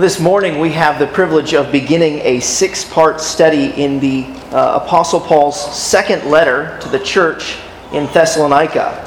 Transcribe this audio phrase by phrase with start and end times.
[0.00, 4.80] This morning we have the privilege of beginning a six part study in the uh,
[4.82, 7.58] Apostle Paul's second letter to the church
[7.92, 9.06] in Thessalonica.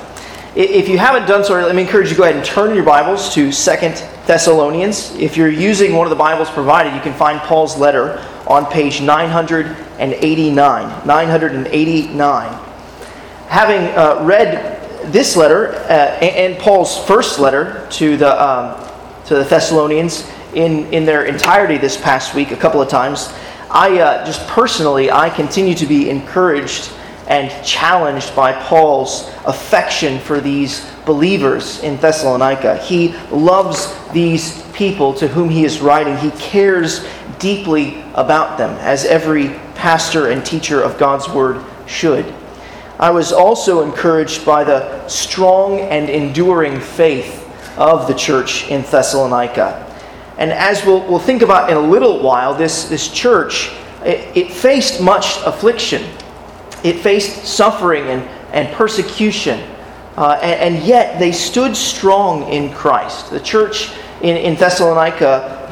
[0.56, 2.84] If you haven't done so, let me encourage you to go ahead and turn your
[2.84, 3.96] Bibles to Second
[4.28, 5.16] Thessalonians.
[5.16, 9.02] If you're using one of the Bibles provided, you can find Paul's letter on page
[9.02, 11.08] 989.
[11.08, 12.70] 989.
[13.48, 18.78] Having uh, read this letter uh, and, Paul's first letter to the, um,
[19.26, 23.34] to the Thessalonians, in, in their entirety this past week a couple of times.
[23.70, 26.92] I uh, just personally, I continue to be encouraged
[27.28, 32.78] and challenged by Paul's affection for these believers in Thessalonica.
[32.78, 36.18] He loves these people to whom he is writing.
[36.18, 37.08] He cares
[37.40, 42.34] deeply about them, as every pastor and teacher of God's word should.
[43.00, 47.40] I was also encouraged by the strong and enduring faith
[47.78, 49.93] of the church in Thessalonica.
[50.38, 53.72] And as we'll, we'll think about in a little while, this, this church,
[54.04, 56.04] it, it faced much affliction.
[56.84, 59.60] It faced suffering and, and persecution.
[60.18, 63.32] Uh, and, and, yet they stood strong in Christ.
[63.32, 65.26] The church in, in Thessalonica,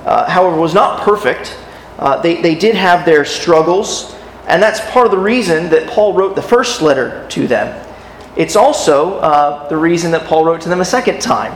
[0.06, 1.59] uh, however, was not perfect.
[2.00, 4.16] Uh, they, they did have their struggles,
[4.48, 7.88] and that's part of the reason that Paul wrote the first letter to them.
[8.36, 11.53] It's also uh, the reason that Paul wrote to them a second time.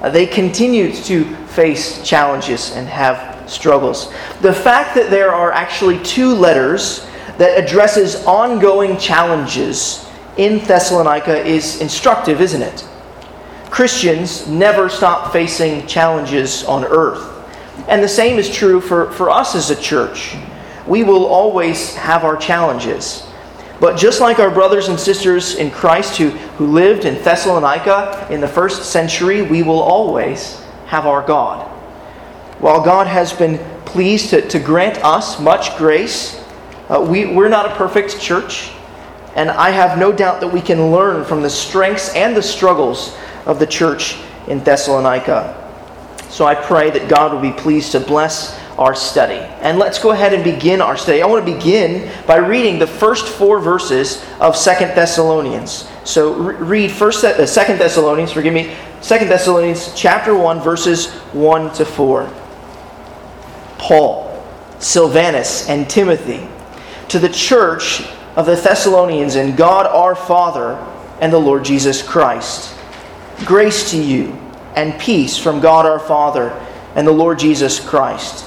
[0.00, 4.12] Uh, they continued to face challenges and have struggles.
[4.42, 7.06] The fact that there are actually two letters
[7.38, 12.86] that addresses ongoing challenges in Thessalonica is instructive, isn't it?
[13.70, 17.32] Christians never stop facing challenges on earth.
[17.88, 20.36] And the same is true for, for us as a church.
[20.86, 23.25] We will always have our challenges.
[23.80, 28.40] But just like our brothers and sisters in Christ who, who lived in Thessalonica in
[28.40, 31.66] the first century, we will always have our God.
[32.58, 36.42] While God has been pleased to, to grant us much grace,
[36.88, 38.70] uh, we, we're not a perfect church.
[39.34, 43.14] And I have no doubt that we can learn from the strengths and the struggles
[43.44, 44.16] of the church
[44.48, 45.62] in Thessalonica.
[46.30, 49.38] So I pray that God will be pleased to bless our study.
[49.62, 51.22] And let's go ahead and begin our study.
[51.22, 55.88] I want to begin by reading the first four verses of Second Thessalonians.
[56.04, 61.84] So read first uh, Second Thessalonians, forgive me, Second Thessalonians chapter 1 verses 1 to
[61.84, 62.30] 4.
[63.78, 64.44] Paul,
[64.78, 66.46] Silvanus, and Timothy
[67.08, 68.02] to the church
[68.36, 70.74] of the Thessalonians in God our Father
[71.20, 72.76] and the Lord Jesus Christ.
[73.46, 74.32] Grace to you
[74.74, 76.50] and peace from God our Father
[76.94, 78.46] and the Lord Jesus Christ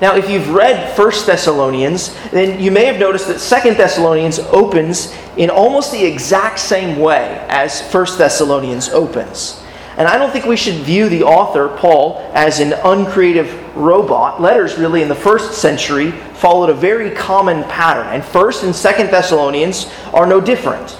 [0.00, 5.14] Now, if you've read 1 Thessalonians, then you may have noticed that 2 Thessalonians opens
[5.36, 9.62] in almost the exact same way as 1 Thessalonians opens.
[9.98, 14.40] And I don't think we should view the author, Paul, as an uncreative robot.
[14.40, 18.06] Letters, really, in the first century followed a very common pattern.
[18.06, 20.92] And 1st and 2nd Thessalonians are no different.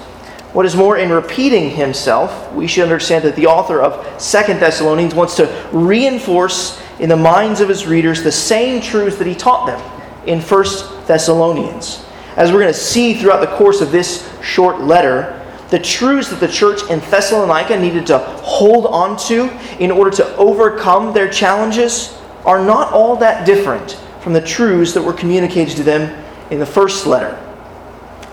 [0.53, 5.15] What is more, in repeating himself, we should understand that the author of 2nd Thessalonians
[5.15, 9.67] wants to reinforce in the minds of his readers the same truths that he taught
[9.67, 9.81] them
[10.27, 10.65] in 1
[11.07, 12.05] Thessalonians.
[12.37, 15.37] As we're going to see throughout the course of this short letter,
[15.71, 20.37] the truths that the church in Thessalonica needed to hold on to in order to
[20.37, 25.83] overcome their challenges are not all that different from the truths that were communicated to
[25.83, 27.39] them in the first letter.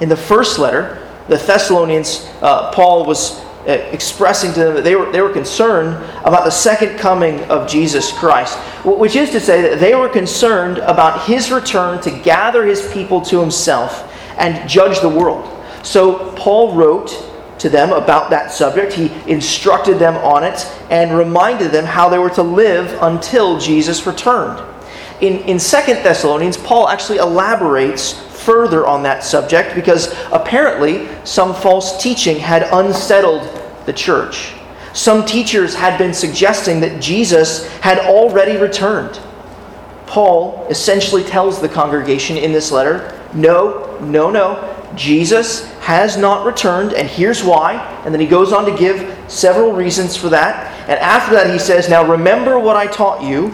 [0.01, 4.95] In the first letter, the Thessalonians, uh, Paul was Uh, expressing to them that they
[4.95, 5.93] were, they were concerned
[6.23, 10.77] about the second coming of Jesus Christ, which is to say that they were concerned
[10.77, 15.53] about his return to gather his people to himself and judge the world.
[15.83, 17.09] So Paul wrote
[17.59, 18.93] to them about that subject.
[18.93, 24.07] He instructed them on it and reminded them how they were to live until Jesus
[24.07, 24.63] returned.
[25.19, 28.13] In, in 2 Thessalonians, Paul actually elaborates
[28.47, 33.43] further on that subject because apparently some false teaching had unsettled
[33.85, 34.53] the church.
[34.93, 39.19] Some teachers had been suggesting that Jesus had already returned.
[40.05, 44.73] Paul essentially tells the congregation in this letter no, no, no.
[44.95, 47.73] Jesus has not returned, and here's why.
[48.05, 50.73] And then he goes on to give several reasons for that.
[50.89, 53.49] And after that, he says, Now remember what I taught you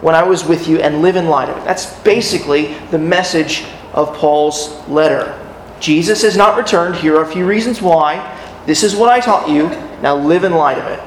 [0.00, 1.64] when I was with you and live in light of it.
[1.64, 5.34] That's basically the message of Paul's letter.
[5.80, 6.96] Jesus has not returned.
[6.96, 8.34] Here are a few reasons why.
[8.66, 9.68] This is what I taught you.
[10.02, 11.00] Now live in light of it.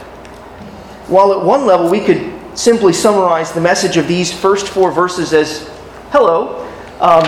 [1.07, 5.33] While at one level we could simply summarize the message of these first four verses
[5.33, 5.69] as
[6.11, 6.67] hello,
[6.99, 7.23] um,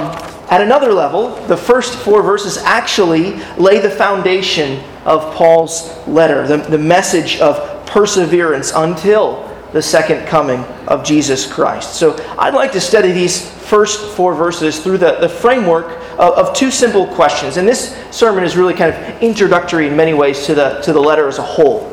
[0.50, 6.58] at another level, the first four verses actually lay the foundation of Paul's letter, the,
[6.58, 11.96] the message of perseverance until the second coming of Jesus Christ.
[11.96, 16.56] So I'd like to study these first four verses through the, the framework of, of,
[16.56, 17.58] two simple questions.
[17.58, 21.00] And this sermon is really kind of introductory in many ways to the, to the
[21.00, 21.90] letter as a whole.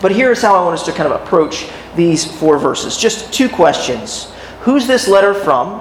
[0.00, 2.96] But here's how I want us to kind of approach these four verses.
[2.96, 4.32] Just two questions.
[4.60, 5.80] Who's this letter from?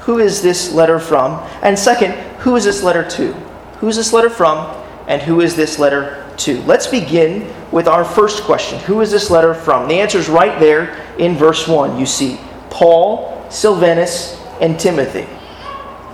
[0.00, 1.46] Who is this letter from?
[1.62, 3.32] And second, who is this letter to?
[3.78, 4.84] Who's this letter from?
[5.08, 6.60] And who is this letter to?
[6.62, 9.88] Let's begin with our first question Who is this letter from?
[9.88, 11.98] The answer is right there in verse 1.
[11.98, 12.38] You see
[12.70, 15.26] Paul, Silvanus, and Timothy.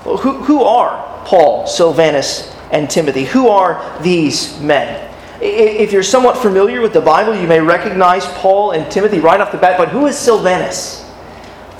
[0.04, 3.24] Well, who, who are Paul, Silvanus, and Timothy?
[3.24, 5.08] Who are these men?
[5.40, 9.52] If you're somewhat familiar with the Bible, you may recognize Paul and Timothy right off
[9.52, 11.10] the bat, but who is Silvanus?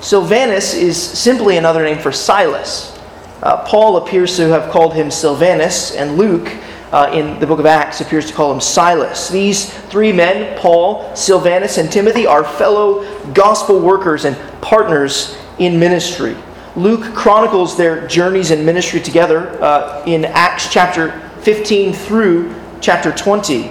[0.01, 2.99] Silvanus is simply another name for Silas.
[3.41, 6.53] Uh, Paul appears to have called him Silvanus, and Luke
[6.93, 9.29] uh, in the book of Acts appears to call him Silas.
[9.29, 16.37] These three men, Paul, Silvanus, and Timothy, are fellow gospel workers and partners in ministry.
[16.75, 23.71] Luke chronicles their journeys and ministry together uh, in Acts chapter 15 through chapter 20.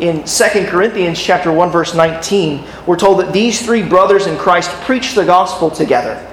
[0.00, 4.70] In 2 Corinthians chapter 1 verse 19, we're told that these three brothers in Christ
[4.82, 6.28] preached the gospel together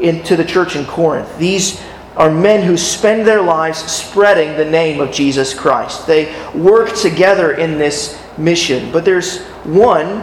[0.00, 1.38] into the church in Corinth.
[1.38, 1.80] These
[2.16, 6.06] are men who spend their lives spreading the name of Jesus Christ.
[6.06, 8.90] They work together in this mission.
[8.90, 10.22] But there's one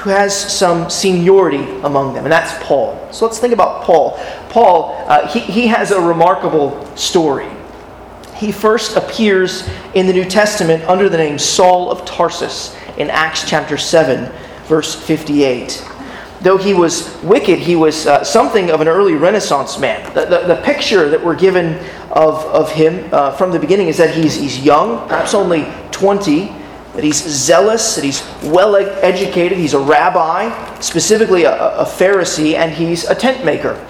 [0.00, 3.12] who has some seniority among them, and that's Paul.
[3.12, 4.18] So let's think about Paul.
[4.48, 7.48] Paul, uh, he, he has a remarkable story.
[8.34, 13.48] He first appears in the New Testament under the name Saul of Tarsus in Acts
[13.48, 14.32] chapter 7,
[14.64, 15.86] verse 58
[16.42, 20.02] though he was wicked, he was uh, something of an early Renaissance man.
[20.14, 21.74] The, the, the, picture that we're given
[22.10, 26.50] of, of him uh, from the beginning is that he's, he's young, perhaps only 20,
[26.94, 32.72] that he's zealous, that he's well educated, he's a rabbi, specifically a, a Pharisee, and
[32.72, 33.86] he's a tent maker.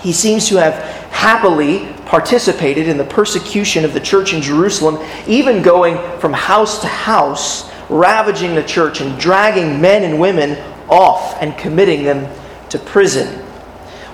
[0.00, 0.74] He seems to have
[1.10, 6.86] happily participated in the persecution of the church in Jerusalem, even going from house to
[6.86, 12.30] house, ravaging the church and dragging men and women off and committing them
[12.70, 13.42] to prison.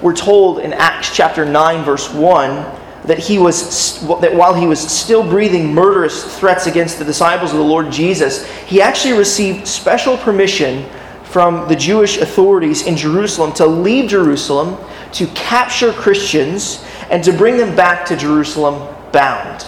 [0.02, 4.80] We're told in Acts chapter 9 verse 1 that he was that while he was
[4.80, 10.18] still breathing murderous threats against the disciples of the Lord Jesus, he actually received special
[10.18, 10.88] permission
[11.24, 14.76] from the Jewish authorities in Jerusalem to leave Jerusalem
[15.12, 19.66] to capture Christians and to bring them back to Jerusalem bound.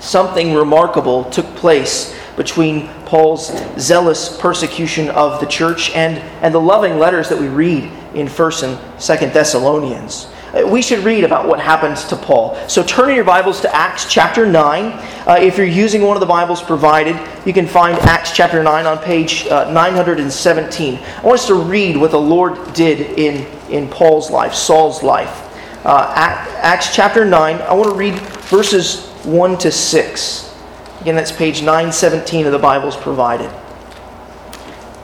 [0.00, 6.98] Something remarkable took place between Paul's zealous persecution of the church and, and the loving
[6.98, 7.84] letters that we read
[8.14, 10.28] in 1st and 2nd Thessalonians.
[10.64, 12.56] We should read about what happens to Paul.
[12.66, 14.84] So turn in your Bibles to Acts chapter 9.
[15.26, 17.14] Uh, if you're using one of the Bibles provided,
[17.44, 20.98] you can find Acts chapter 9 on page uh, 917.
[20.98, 25.42] I want us to read what the Lord did in, in Paul's life, Saul's life.
[25.84, 28.14] Uh, Acts chapter 9, I want to read
[28.48, 30.56] verses 1 to 6.
[31.02, 33.50] Again, that's page 917 of the Bibles provided.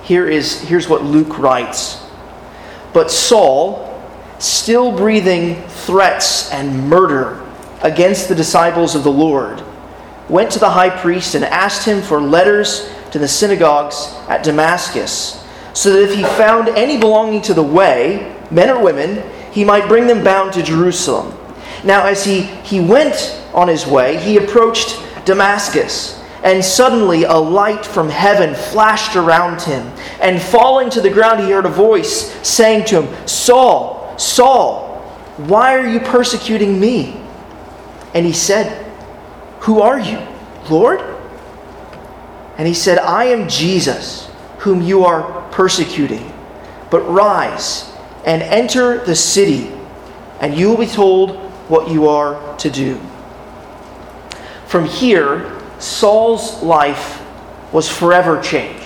[0.03, 2.03] Here is, here's what Luke writes
[2.95, 3.92] But Saul,
[4.43, 7.41] still breathing threats and murder
[7.83, 9.63] against the disciples of the Lord,
[10.29, 15.45] went to the high priest and asked him for letters to the synagogues at Damascus,
[15.75, 19.23] so that if he found any belonging to the way, men or women,
[19.53, 21.37] he might bring them bound to Jerusalem.
[21.85, 26.19] Now, as he, he went on his way, he approached Damascus.
[26.45, 29.87] And suddenly a light from heaven flashed around him.
[30.21, 33.92] And falling to the ground, he heard a voice saying to him, Saul,
[34.23, 35.00] Saul,
[35.37, 37.21] why are you persecuting me?
[38.14, 38.87] And he said,
[39.62, 40.21] Who are you,
[40.71, 41.00] Lord?
[42.57, 46.33] And he said, I am Jesus, whom you are persecuting.
[46.91, 47.91] But rise
[48.25, 49.73] and enter the city,
[50.41, 51.37] and you will be told
[51.69, 53.00] what you are to do.
[54.67, 57.21] From here, Saul's life
[57.73, 58.82] was forever changed.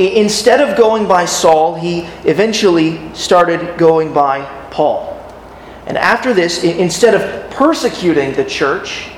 [0.00, 5.14] Instead of going by Saul, he eventually started going by Paul.
[5.86, 9.10] And after this, instead of persecuting the church,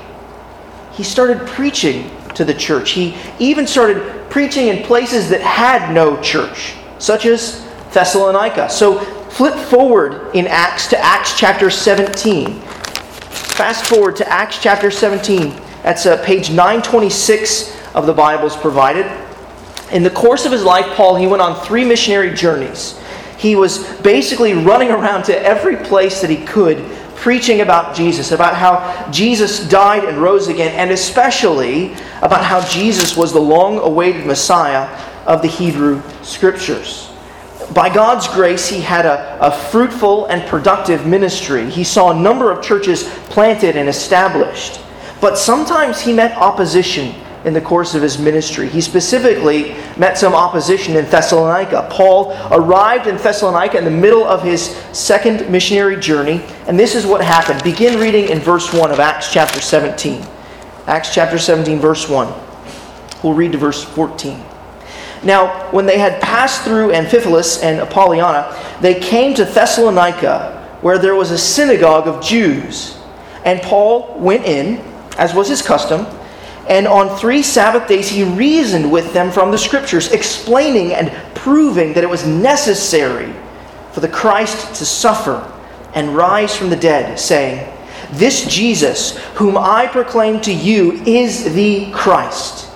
[0.91, 2.91] he started preaching to the church.
[2.91, 8.69] He even started preaching in places that had no church, such as Thessalonica.
[8.69, 8.99] So
[9.29, 12.59] flip forward in Acts to Acts chapter 17.
[12.59, 15.51] Fast forward to Acts chapter 17.
[15.81, 19.05] That's uh, page 926 of the Bibles provided.
[19.93, 22.99] In the course of his life, Paul, he went on three missionary journeys.
[23.37, 26.79] He was basically running around to every place that he could,
[27.15, 33.15] preaching about Jesus, about how Jesus died and rose again, and especially about how Jesus
[33.15, 34.89] was the long awaited Messiah
[35.27, 37.11] of the Hebrew Scriptures.
[37.71, 41.69] By God's grace, he had a, a fruitful and productive ministry.
[41.69, 44.81] He saw a number of churches planted and established.
[45.21, 47.13] But sometimes he met opposition
[47.45, 48.69] in the course of his ministry.
[48.69, 51.87] He specifically met some opposition in Thessalonica.
[51.91, 57.05] Paul arrived in Thessalonica in the middle of his second missionary journey, and this is
[57.05, 57.61] what happened.
[57.63, 60.25] Begin reading in verse 1 of Acts chapter 17.
[60.87, 62.33] Acts chapter 17, verse 1.
[63.23, 64.43] We'll read to verse 14.
[65.23, 71.15] Now, when they had passed through Amphipolis and Apollonia, they came to Thessalonica, where there
[71.15, 72.97] was a synagogue of Jews.
[73.45, 74.79] And Paul went in,
[75.17, 76.05] as was his custom,
[76.67, 81.93] and on three Sabbath days he reasoned with them from the Scriptures, explaining and proving
[81.93, 83.33] that it was necessary
[83.91, 85.49] for the Christ to suffer
[85.93, 87.69] and rise from the dead, saying,
[88.13, 92.71] This Jesus, whom I proclaim to you, is the Christ.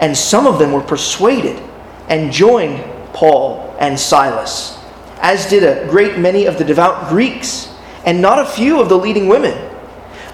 [0.00, 1.60] And some of them were persuaded
[2.08, 4.78] and joined Paul and Silas,
[5.18, 7.68] as did a great many of the devout Greeks,
[8.04, 9.70] and not a few of the leading women.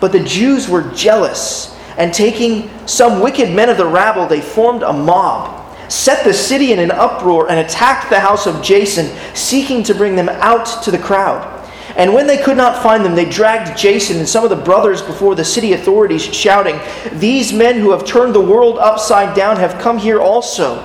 [0.00, 4.82] But the Jews were jealous and taking some wicked men of the rabble, they formed
[4.82, 9.82] a mob, set the city in an uproar, and attacked the house of Jason, seeking
[9.82, 11.56] to bring them out to the crowd.
[11.96, 15.02] And when they could not find them, they dragged Jason and some of the brothers
[15.02, 16.78] before the city authorities, shouting,
[17.18, 20.78] These men who have turned the world upside down have come here also.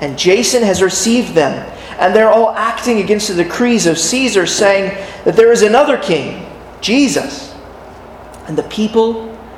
[0.00, 1.70] And Jason has received them.
[1.98, 6.46] And they're all acting against the decrees of Caesar, saying that there is another king,
[6.80, 7.54] Jesus.
[8.46, 9.37] And the people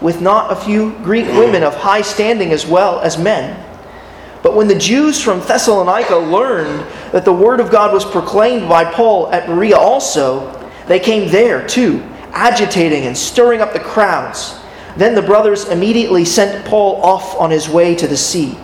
[0.00, 3.62] with not a few Greek women of high standing as well as men.
[4.42, 8.84] But when the Jews from Thessalonica learned that the word of God was proclaimed by
[8.84, 10.52] Paul at Berea also,
[10.86, 12.00] they came there too,
[12.30, 14.58] agitating and stirring up the crowds.
[14.96, 18.56] Then the brothers immediately sent Paul off on his way to the sea.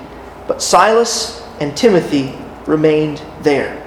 [0.47, 3.82] But Silas and Timothy remained there.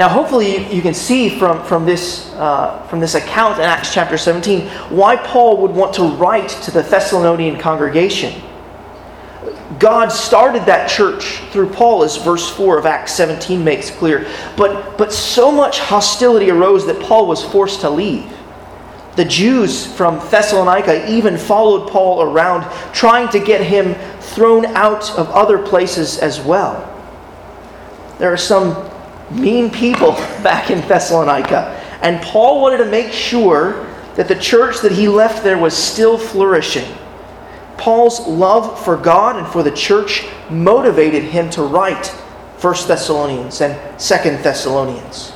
[0.00, 4.16] Now, hopefully, you, can see from, from, this, uh, from this account in Acts chapter
[4.16, 8.40] 17 why Paul would want to write to the Thessalonian congregation.
[9.78, 14.26] God started that church through Paul, as verse 4 of Acts 17 makes clear.
[14.56, 18.32] But, but so much hostility arose that Paul was forced to leave.
[19.16, 22.62] The Jews from Thessalonica even followed Paul around,
[22.94, 26.86] trying to get him thrown out of other places as well.
[28.18, 28.89] There are some
[29.30, 31.76] mean people back in Thessalonica.
[32.02, 36.18] And Paul wanted to make sure that the church that he left there was still
[36.18, 36.92] flourishing.
[37.76, 43.74] Paul's love for God and for the church motivated him to write 1 Thessalonians and
[43.98, 45.32] 2 Thessalonians.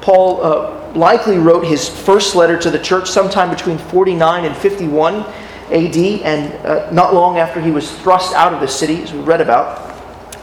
[0.00, 5.24] Paul uh, likely wrote his first letter to the church sometime between 49 and 51
[5.70, 9.20] AD, and uh, not long after he was thrust out of the city, as we
[9.20, 9.89] read about.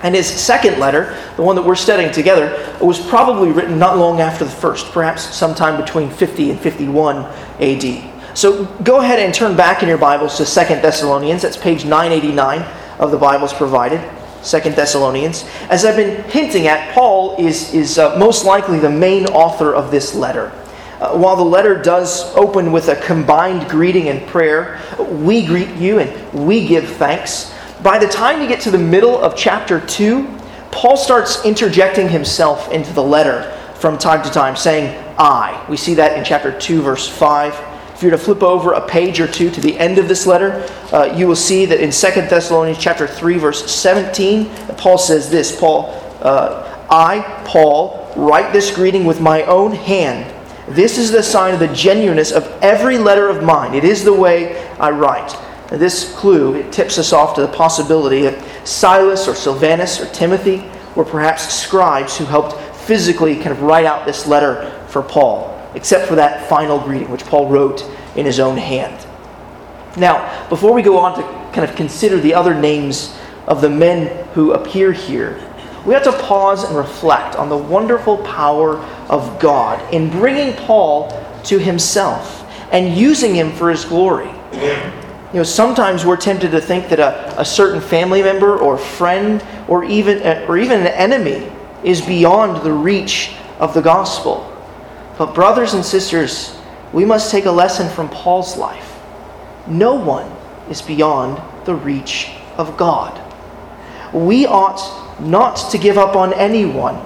[0.03, 4.21] And his second letter, the one that we're studying together, was probably written not long
[4.21, 7.25] after the first, perhaps sometime between 50 and 51
[7.59, 8.13] AD.
[8.37, 11.41] So go ahead and turn back in your Bibles to Second Thessalonians.
[11.41, 12.61] That's page 989
[12.99, 13.99] of the Bibles provided.
[14.43, 15.45] Second Thessalonians.
[15.69, 19.89] As I've been hinting at, Paul is, is uh, most likely the main author of
[19.89, 20.51] this letter.
[20.99, 25.99] Uh, while the letter does open with a combined greeting and prayer, we greet you
[25.99, 27.53] and we give thanks.
[27.87, 30.27] By the time you get to the middle of chapter 2,
[30.71, 35.65] Paul starts interjecting himself into the letter from time to time, saying, I.
[35.69, 37.53] We see that in chapter 2, verse 5.
[37.93, 40.27] If you were to flip over a page or two to the end of this
[40.27, 45.29] letter, uh, you will see that in 2 Thessalonians chapter 3, verse 17, Paul says
[45.29, 45.91] this Paul,
[46.21, 50.35] uh, I, Paul, write this greeting with my own hand.
[50.67, 53.73] This is the sign of the genuineness of every letter of mine.
[53.73, 55.33] It is the way I write.
[55.69, 60.63] This clue it tips us off to the possibility that Silas or Silvanus or Timothy
[60.95, 66.07] were perhaps scribes who helped physically kind of write out this letter for Paul, except
[66.07, 67.83] for that final greeting, which Paul wrote
[68.15, 69.05] in his own hand.
[69.97, 71.21] Now, before we go on to
[71.53, 73.13] kind of consider the other names
[73.45, 75.43] of the men who appear here,
[75.85, 78.77] we have to pause and reflect on the wonderful power
[79.09, 81.11] of God in bringing Paul
[81.45, 84.29] to himself and using him for his glory.
[85.37, 89.45] You know, sometimes we're tempted to think that a, a certain family member or friend
[89.67, 91.47] or even, uh, or even an enemy
[91.83, 94.51] is beyond the reach of the gospel.
[95.15, 96.59] But, brothers and sisters,
[96.91, 98.97] we must take a lesson from Paul's life.
[99.67, 100.25] No one
[100.71, 103.21] is beyond the reach of God.
[104.11, 106.99] We ought not to give up on anyone.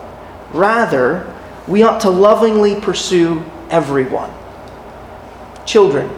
[0.54, 1.36] Rather,
[1.68, 4.32] we ought to lovingly pursue everyone.
[5.66, 6.10] Children,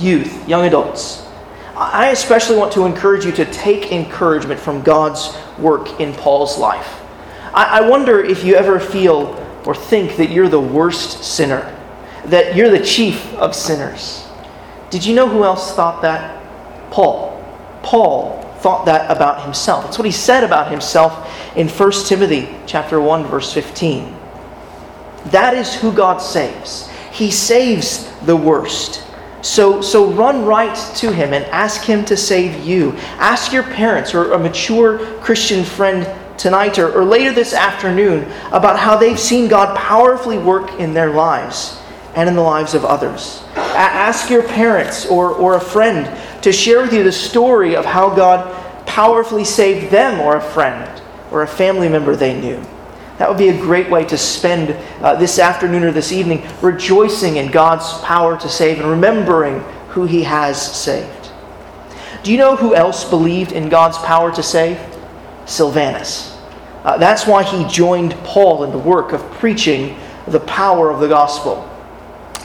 [0.00, 1.26] youth, young adults,
[1.76, 7.00] I especially want to encourage you to take encouragement from God's work in Paul's life.
[7.52, 11.76] I wonder if you ever feel or think that you're the worst sinner,
[12.26, 14.26] that you're the chief of sinners.
[14.90, 16.42] Did you know who else thought that?
[16.90, 17.36] Paul.
[17.82, 19.84] Paul thought that about himself.
[19.84, 24.16] That's what he said about himself in 1 Timothy chapter 1 verse 15.
[25.26, 26.88] That is who God saves.
[27.10, 29.02] He saves the worst.
[29.42, 32.92] So, so run right to him and ask him to save you.
[33.18, 36.06] Ask your parents or a mature Christian friend
[36.38, 41.10] tonight or, or later this afternoon about how they've seen God powerfully work in their
[41.10, 41.80] lives
[42.14, 43.42] and in the lives of others.
[43.54, 46.10] A- ask your parents or, or a friend
[46.42, 48.56] to share with you the story of how God
[48.86, 52.62] powerfully saved them or a friend or a family member they knew.
[53.20, 54.70] That would be a great way to spend
[55.02, 59.60] uh, this afternoon or this evening rejoicing in God's power to save and remembering
[59.90, 61.30] who He has saved.
[62.22, 64.80] Do you know who else believed in God's power to save?
[65.44, 66.34] Silvanus.
[66.82, 71.08] Uh, that's why he joined Paul in the work of preaching the power of the
[71.08, 71.68] gospel.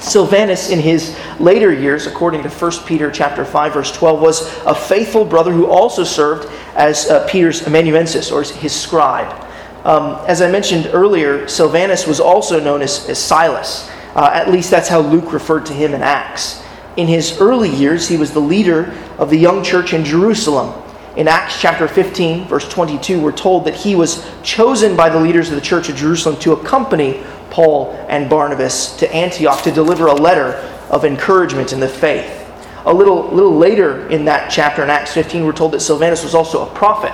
[0.02, 4.76] Silvanus, in his later years, according to 1 Peter chapter 5, verse 12, was a
[4.76, 9.45] faithful brother who also served as uh, Peter's amanuensis, or his scribe.
[9.86, 13.88] Um, as I mentioned earlier, Silvanus was also known as, as Silas.
[14.16, 16.64] Uh, at least that's how Luke referred to him in Acts.
[16.98, 20.82] In his early years, he was the leader of the young church in Jerusalem.
[21.16, 25.50] In Acts chapter 15, verse 22, we're told that he was chosen by the leaders
[25.50, 30.16] of the church of Jerusalem to accompany Paul and Barnabas to Antioch to deliver a
[30.16, 30.54] letter
[30.90, 32.42] of encouragement in the faith.
[32.86, 36.34] A little, little later in that chapter in Acts 15, we're told that Silvanus was
[36.34, 37.14] also a prophet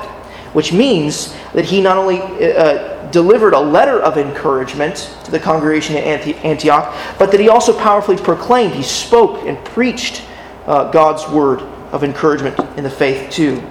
[0.53, 5.95] which means that he not only uh, delivered a letter of encouragement to the congregation
[5.95, 10.23] at Antioch, but that he also powerfully proclaimed, he spoke and preached
[10.65, 11.61] uh, God's word
[11.91, 13.61] of encouragement in the faith too.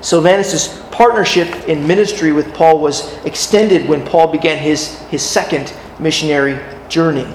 [0.00, 6.60] Silvanus' partnership in ministry with Paul was extended when Paul began his, his second missionary
[6.88, 7.26] journey.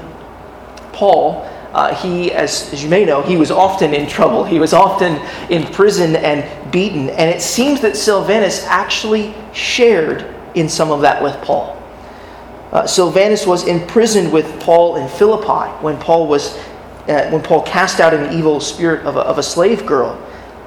[0.93, 4.43] Paul uh, he, as, as you may know, he was often in trouble.
[4.43, 5.15] He was often
[5.49, 7.09] in prison and beaten.
[7.09, 11.81] And it seems that Silvanus actually shared in some of that with Paul.
[12.71, 16.57] Uh, Silvanus was imprisoned with Paul in Philippi when Paul was
[17.07, 20.21] uh, when Paul cast out an evil spirit of a, of a slave girl.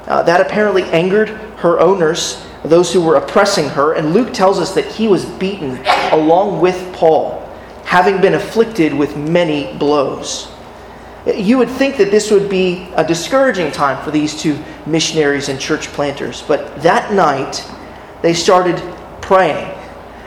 [0.07, 4.75] Uh, that apparently angered her owners, those who were oppressing her, and Luke tells us
[4.75, 5.79] that he was beaten
[6.13, 7.41] along with Paul,
[7.85, 10.54] having been afflicted with many blows.
[11.27, 15.59] You would think that this would be a discouraging time for these two missionaries and
[15.59, 17.65] church planters, but that night
[18.21, 18.77] they started
[19.23, 19.75] praying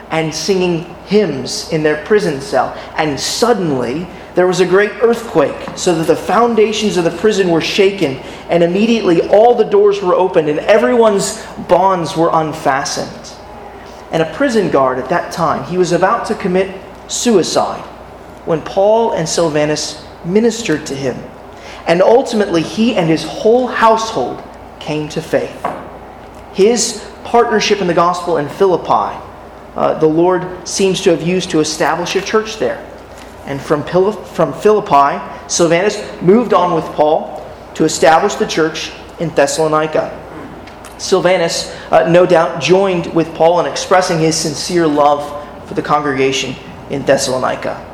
[0.10, 5.94] and singing hymns in their prison cell, and suddenly there was a great earthquake, so
[5.94, 8.16] that the foundations of the prison were shaken,
[8.50, 13.36] and immediately all the doors were opened, and everyone's bonds were unfastened.
[14.12, 17.84] And a prison guard at that time, he was about to commit suicide
[18.46, 21.16] when Paul and Silvanus ministered to him.
[21.88, 24.44] And ultimately, he and his whole household
[24.80, 25.66] came to faith.
[26.54, 29.18] His partnership in the gospel in Philippi,
[29.76, 32.84] uh, the Lord seems to have used to establish a church there.
[33.46, 40.24] And from, from Philippi, Silvanus moved on with Paul to establish the church in Thessalonica.
[40.98, 46.56] Silvanus, uh, no doubt, joined with Paul in expressing his sincere love for the congregation
[46.90, 47.86] in Thessalonica.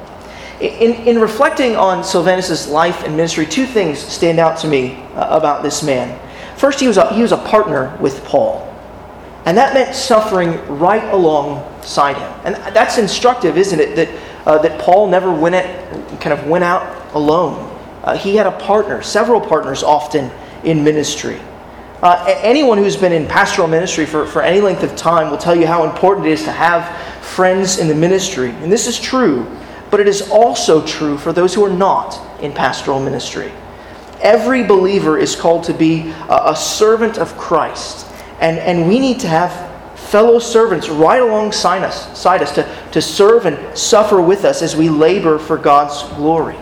[0.64, 5.28] In, in reflecting on Silvanus' life and ministry, two things stand out to me uh,
[5.38, 6.18] about this man.
[6.58, 8.70] First, he was, a, he was a partner with Paul.
[9.46, 12.32] And that meant suffering right alongside him.
[12.46, 13.96] And that's instructive, isn't it?
[13.98, 14.10] That,
[14.48, 17.70] uh, that Paul never went, at, kind of went out alone.
[18.02, 20.32] Uh, he had a partner, several partners often
[20.64, 21.42] in ministry.
[22.02, 25.56] Uh, anyone who's been in pastoral ministry for, for any length of time will tell
[25.56, 26.86] you how important it is to have
[27.22, 28.52] friends in the ministry.
[28.52, 29.46] And this is true,
[29.94, 33.52] but it is also true for those who are not in pastoral ministry.
[34.22, 38.08] Every believer is called to be a, servant of Christ,
[38.40, 39.52] and, and we need to have
[39.96, 44.76] fellow servants right alongside us, side us to, to serve and suffer with us as
[44.76, 46.58] we labor for God's glory.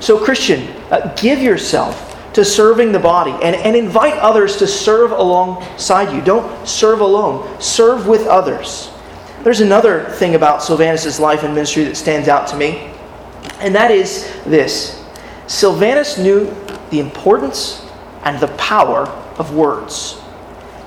[0.00, 5.10] So, Christian, uh, give yourself to serving the body and, and invite others to serve
[5.10, 6.20] alongside you.
[6.20, 8.90] Don't serve alone, serve with others.
[9.44, 12.90] There's another thing about Silvanus' life and ministry that stands out to me,
[13.60, 15.04] and that is this
[15.46, 16.46] Silvanus knew
[16.88, 17.86] the importance
[18.22, 20.18] and the power of words.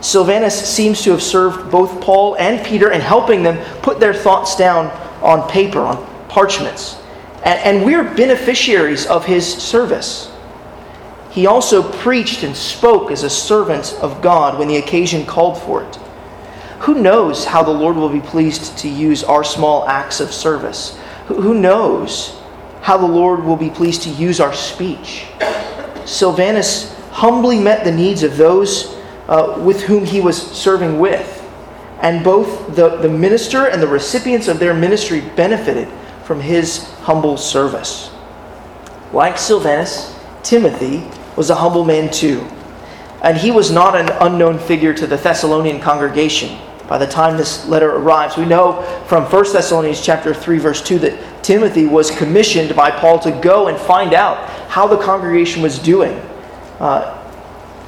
[0.01, 4.55] Silvanus seems to have served both Paul and Peter in helping them put their thoughts
[4.55, 4.87] down
[5.21, 6.99] on paper, on parchments.
[7.43, 10.31] And, and we're beneficiaries of his service.
[11.29, 15.83] He also preached and spoke as a servant of God when the occasion called for
[15.83, 15.99] it.
[16.79, 20.97] Who knows how the Lord will be pleased to use our small acts of service?
[21.27, 22.39] Who knows
[22.81, 25.25] how the Lord will be pleased to use our speech?
[26.05, 28.95] Silvanus humbly met the needs of those
[29.27, 31.43] uh, with whom he was serving with,
[32.01, 35.89] and both the, the minister and the recipients of their ministry benefited
[36.23, 38.11] from his humble service.
[39.11, 42.47] Like Silvanus, Timothy was a humble man too.
[43.21, 46.57] And he was not an unknown figure to the Thessalonian congregation.
[46.87, 50.99] By the time this letter arrives, we know from 1 Thessalonians chapter 3 verse 2
[50.99, 55.79] that Timothy was commissioned by Paul to go and find out how the congregation was
[55.79, 56.13] doing.
[56.79, 57.13] Uh,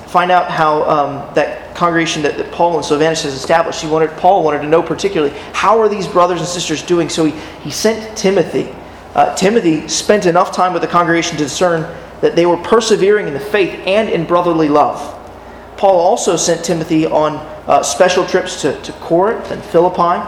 [0.07, 3.81] find out how um, that congregation that, that, Paul and Silvanus has established.
[3.81, 7.07] He wanted Paul wanted to know particularly how are these brothers and sisters doing.
[7.07, 7.31] So he,
[7.61, 8.75] he sent Timothy.
[9.15, 11.81] Uh, Timothy spent enough time with the congregation to discern
[12.21, 15.15] that they were persevering in the faith and in brotherly love.
[15.77, 17.37] Paul also sent Timothy on
[17.69, 20.27] uh, special trips to, to Corinth and Philippi.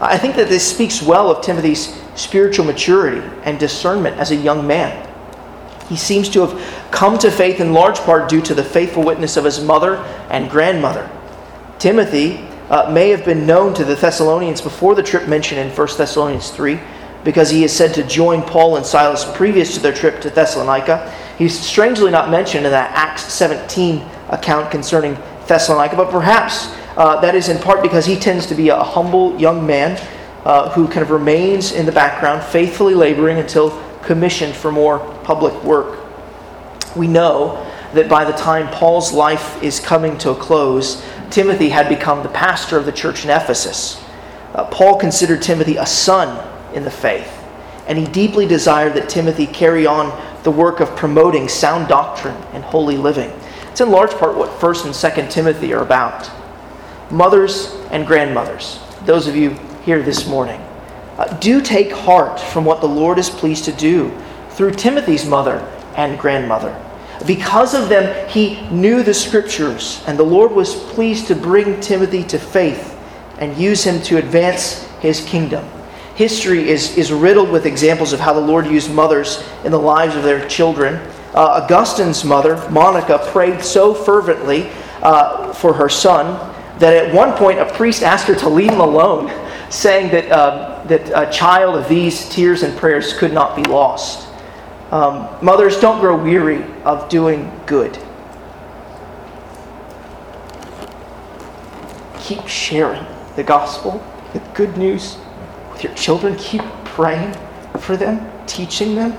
[0.00, 4.66] I think that this speaks well of Timothy's spiritual maturity and discernment as a young
[4.66, 5.02] man.
[5.88, 9.36] He seems to have come to faith in large part due to the faithful witness
[9.36, 9.96] of his mother
[10.30, 11.10] and grandmother.
[11.78, 12.38] Timothy
[12.70, 16.50] uh, may have been known to the Thessalonians before the trip mentioned in 1 Thessalonians
[16.50, 16.78] 3
[17.24, 21.12] because he is said to join Paul and Silas previous to their trip to Thessalonica.
[21.36, 27.34] He's strangely not mentioned in that Acts 17 account concerning Thessalonica, but perhaps uh, that
[27.34, 30.00] is in part because he tends to be a humble young man
[30.44, 35.54] uh, who kind of remains in the background, faithfully laboring until commissioned for more public
[35.64, 35.98] work.
[36.94, 41.88] We know that by the time Paul's life is coming to a close, Timothy had
[41.88, 44.02] become the pastor of the church in Ephesus.
[44.54, 47.32] Uh, Paul considered Timothy a son in the faith,
[47.86, 52.62] and he deeply desired that Timothy carry on the work of promoting sound doctrine and
[52.62, 53.32] holy living.
[53.76, 56.30] It's in large part what 1st and 2nd Timothy are about.
[57.10, 59.50] Mothers and grandmothers, those of you
[59.84, 60.62] here this morning,
[61.18, 64.16] uh, do take heart from what the Lord is pleased to do
[64.52, 65.58] through Timothy's mother
[65.94, 66.74] and grandmother.
[67.26, 72.24] Because of them, he knew the scriptures, and the Lord was pleased to bring Timothy
[72.24, 72.98] to faith
[73.36, 75.68] and use him to advance his kingdom
[76.16, 80.16] history is, is riddled with examples of how the Lord used mothers in the lives
[80.16, 80.98] of their children.
[81.36, 84.70] Uh, Augustine's mother, Monica, prayed so fervently
[85.02, 88.80] uh, for her son that at one point a priest asked her to leave him
[88.80, 89.30] alone,
[89.70, 94.28] saying that, uh, that a child of these tears and prayers could not be lost.
[94.90, 97.98] Um, mothers, don't grow weary of doing good.
[102.20, 103.04] Keep sharing
[103.36, 105.18] the gospel, the good news
[105.70, 106.34] with your children.
[106.36, 107.36] Keep praying
[107.78, 109.12] for them, teaching them.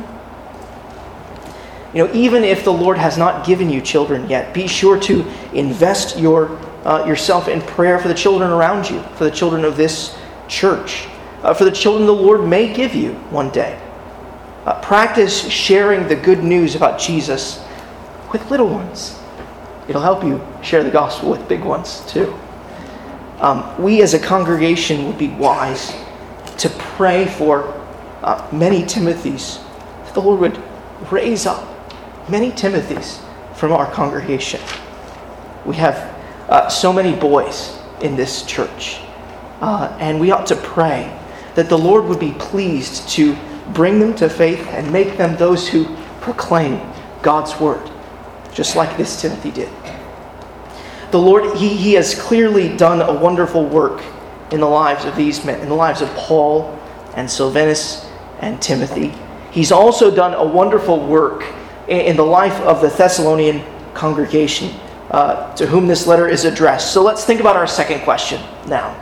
[1.97, 5.25] You know, even if the Lord has not given you children yet, be sure to
[5.51, 6.55] invest your,
[6.85, 10.15] uh, yourself in prayer for the children around you, for the children of this
[10.47, 11.07] church,
[11.41, 13.81] uh, for the children the Lord may give you one day.
[14.63, 17.65] Uh, practice sharing the good news about Jesus
[18.31, 19.19] with little ones.
[19.87, 22.31] It'll help you share the gospel with big ones too.
[23.39, 25.95] Um, we as a congregation would be wise
[26.59, 27.73] to pray for
[28.21, 29.63] uh, many Timothys.
[30.05, 31.73] That the Lord would raise up
[32.29, 33.21] many Timothys
[33.55, 34.61] from our congregation.
[35.65, 35.95] We have
[36.49, 38.99] uh, so many boys in this church,
[39.61, 41.17] uh, and we ought to pray
[41.55, 43.35] that the Lord would be pleased to
[43.73, 46.79] bring them to faith and make them those who proclaim
[47.21, 47.89] God's word,
[48.53, 49.69] just like this Timothy did.
[51.11, 54.03] The Lord, he, he has clearly done a wonderful work
[54.51, 56.77] in the lives of these men, in the lives of Paul
[57.15, 58.05] and Silvanus
[58.39, 59.13] and Timothy.
[59.51, 61.43] He's also done a wonderful work
[61.87, 64.77] in the life of the Thessalonian congregation
[65.11, 66.93] uh, to whom this letter is addressed.
[66.93, 68.93] So let's think about our second question now.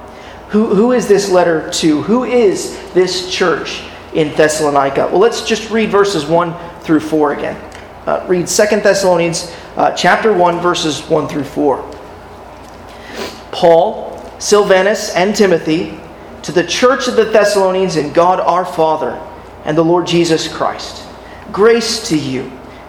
[0.50, 2.02] Who, who is this letter to?
[2.04, 5.08] Who is this church in Thessalonica?
[5.08, 7.72] Well, let's just read verses 1 through 4 again.
[8.06, 11.78] Uh, read 2 Thessalonians uh, chapter 1, verses 1 through 4.
[13.52, 16.00] Paul, Silvanus, and Timothy,
[16.44, 19.20] to the church of the Thessalonians in God our Father
[19.64, 21.04] and the Lord Jesus Christ.
[21.52, 22.52] Grace to you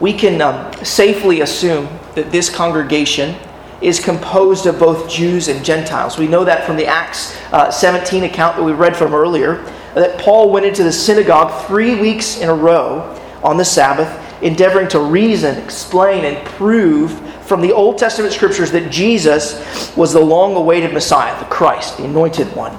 [0.00, 3.36] We can um, safely assume that this congregation
[3.80, 6.18] is composed of both Jews and Gentiles.
[6.18, 9.56] We know that from the Acts uh, 17 account that we read from earlier,
[9.94, 14.88] that Paul went into the synagogue three weeks in a row on the Sabbath, endeavoring
[14.88, 20.56] to reason, explain, and prove from the Old Testament scriptures that Jesus was the long
[20.56, 22.76] awaited Messiah, the Christ, the anointed one.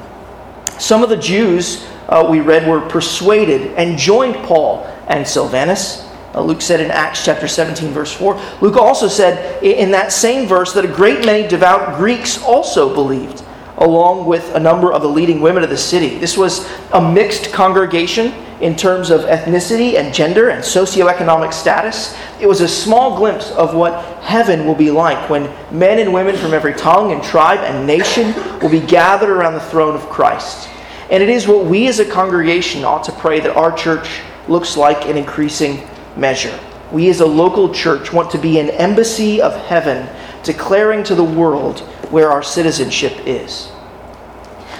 [0.79, 6.04] Some of the Jews uh, we read were persuaded and joined Paul and Silvanus.
[6.35, 8.39] Uh, Luke said in Acts chapter 17, verse 4.
[8.59, 13.41] Luke also said in that same verse that a great many devout Greeks also believed,
[13.77, 16.17] along with a number of the leading women of the city.
[16.17, 22.17] This was a mixed congregation in terms of ethnicity and gender and socioeconomic status.
[22.41, 26.35] It was a small glimpse of what heaven will be like when men and women
[26.35, 30.69] from every tongue and tribe and nation will be gathered around the throne of Christ.
[31.09, 34.75] And it is what we as a congregation ought to pray that our church looks
[34.75, 36.57] like an increasing measure.
[36.91, 40.07] We as a local church want to be an embassy of heaven,
[40.43, 41.79] declaring to the world
[42.11, 43.71] where our citizenship is.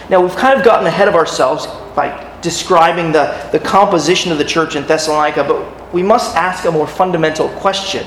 [0.10, 4.46] Now, we've kind of gotten ahead of ourselves by describing the, the composition of the
[4.46, 8.06] church in Thessalonica, but we must ask a more fundamental question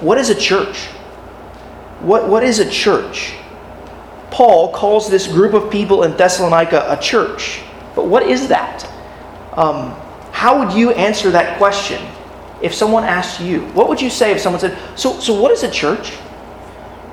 [0.00, 0.86] What is a church?
[2.00, 3.34] What, what is a church?
[4.30, 7.62] Paul calls this group of people in Thessalonica a church.
[7.94, 8.84] But what is that?
[9.52, 9.92] Um,
[10.32, 12.04] how would you answer that question
[12.64, 13.60] if someone asked you?
[13.68, 16.14] What would you say if someone said, So, so what is a church?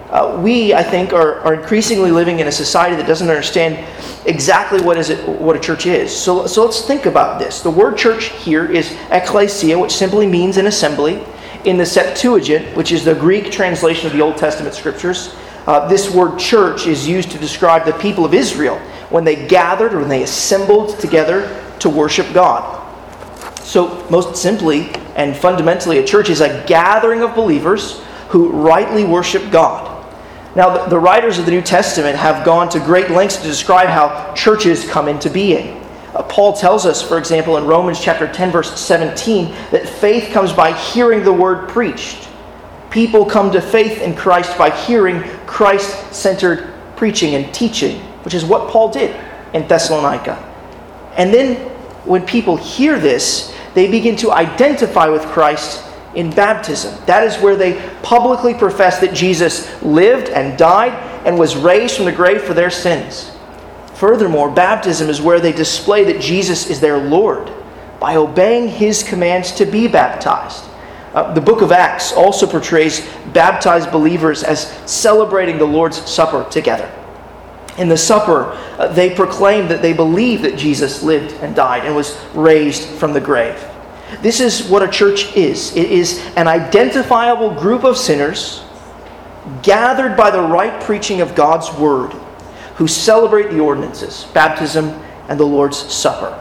[0.10, 3.78] Uh, we, I think, are, are increasingly living in a society that doesn't understand
[4.26, 6.16] exactly what is it, what a church is.
[6.16, 7.62] So, so let's think about this.
[7.62, 11.24] The word church here is ecclesia, which simply means an assembly.
[11.66, 15.36] In the Septuagint, which is the Greek translation of the Old Testament scriptures,
[15.68, 19.94] uh, this word church is used to describe the people of Israel when they gathered
[19.94, 22.80] or when they assembled together to worship God.
[23.60, 29.52] So, most simply and fundamentally, a church is a gathering of believers who rightly worship
[29.52, 29.90] God.
[30.56, 34.34] Now, the, writers of the New Testament have gone to great lengths to describe how
[34.34, 35.82] churches come into being.
[36.14, 40.52] Uh, Paul tells us, for example, in Romans chapter 10, verse 17, that faith comes
[40.52, 42.28] by hearing the word preached.
[42.90, 48.44] People come to faith in Christ by hearing Christ centered preaching and teaching, which is
[48.44, 49.16] what Paul did
[49.54, 50.36] in Thessalonica.
[51.16, 51.56] And then
[52.04, 55.84] when people hear this, they begin to identify with Christ
[56.16, 56.94] in baptism.
[57.06, 60.92] That is where they publicly profess that Jesus lived and died
[61.26, 63.32] and was raised from the grave for their sins.
[63.94, 67.52] Furthermore, baptism is where they display that Jesus is their Lord
[68.00, 70.66] by obeying his commands to be baptized.
[71.14, 76.92] Uh, the book of Acts also portrays baptized believers as celebrating the Lord's Supper together.
[77.78, 81.96] In the supper, uh, they proclaim that they believe that Jesus lived and died and
[81.96, 83.64] was raised from the grave.
[84.22, 88.64] This is what a church is it is an identifiable group of sinners
[89.64, 92.12] gathered by the right preaching of God's word
[92.76, 94.90] who celebrate the ordinances, baptism,
[95.30, 96.38] and the Lord's Supper.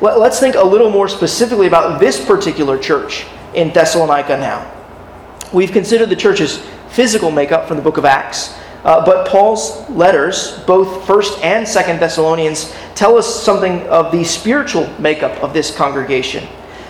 [0.00, 4.70] Let's think a little more specifically about this particular church in Thessalonica now.
[5.52, 6.58] We've considered the church's
[6.90, 12.00] physical makeup from the book of Acts, uh, but Paul's letters, both 1st and 2nd
[12.00, 16.46] Thessalonians, tell us something of the spiritual makeup of this congregation.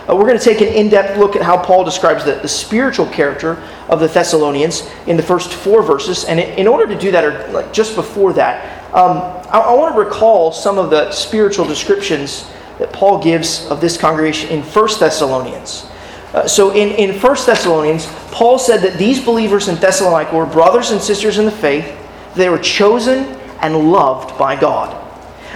[0.09, 2.49] Uh, we're going to take an in depth look at how Paul describes the, the
[2.49, 6.25] spiritual character of the Thessalonians in the first four verses.
[6.25, 9.95] And in order to do that, or like just before that, um, I, I want
[9.95, 14.89] to recall some of the spiritual descriptions that Paul gives of this congregation in 1
[14.99, 15.87] Thessalonians.
[16.33, 20.91] Uh, so in, in 1 Thessalonians, Paul said that these believers in Thessalonica were brothers
[20.91, 21.99] and sisters in the faith.
[22.35, 23.25] They were chosen
[23.61, 24.99] and loved by God.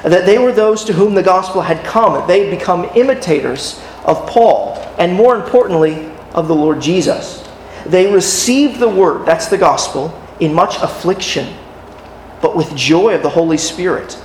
[0.02, 3.82] That they were those to whom the gospel had come, that they had become imitators
[4.04, 7.48] of Paul, and more importantly, of the Lord Jesus.
[7.86, 11.56] They received the word, that's the gospel, in much affliction,
[12.42, 14.22] but with joy of the Holy Spirit.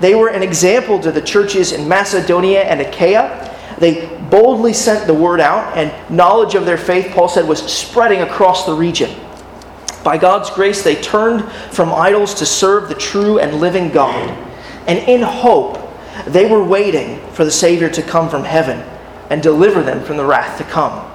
[0.00, 3.49] They were an example to the churches in Macedonia and Achaia.
[3.80, 8.20] They boldly sent the word out, and knowledge of their faith, Paul said, was spreading
[8.20, 9.10] across the region.
[10.04, 14.28] By God's grace, they turned from idols to serve the true and living God.
[14.86, 15.78] And in hope,
[16.26, 18.80] they were waiting for the Savior to come from heaven
[19.30, 21.10] and deliver them from the wrath to come.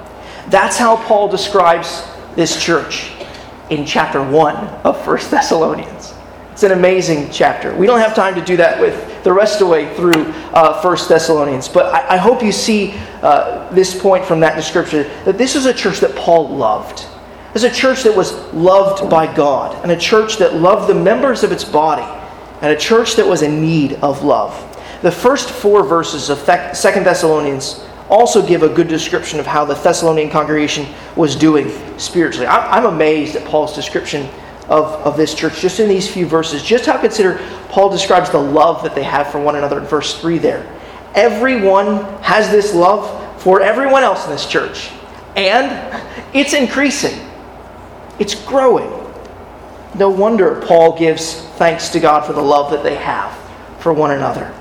[0.50, 3.12] That's how Paul describes this church
[3.70, 6.14] in chapter 1 of 1 Thessalonians.
[6.52, 7.76] It's an amazing chapter.
[7.76, 10.80] We don't have time to do that with the rest of the way through uh,
[10.82, 15.40] 1 Thessalonians, but I, I hope you see uh, this point from that description that
[15.40, 17.08] this is a church that Paul loved.
[17.56, 21.44] It's a church that was loved by God, and a church that loved the members
[21.44, 22.04] of its body,
[22.62, 24.54] and a church that was in need of love.
[25.02, 29.74] The first four verses of 2 Thessalonians also give a good description of how the
[29.74, 30.86] Thessalonian congregation
[31.16, 32.46] was doing spiritually.
[32.46, 34.30] I'm amazed at Paul's description
[34.70, 36.64] of, of this church just in these few verses.
[36.64, 40.20] Just how consider Paul describes the love that they have for one another in verse
[40.20, 40.72] 3 there.
[41.14, 44.90] Everyone has this love for everyone else in this church,
[45.36, 47.20] and it's increasing,
[48.20, 48.92] it's growing.
[49.98, 53.34] No wonder Paul gives thanks to God for the love that they have
[53.80, 54.54] for one another.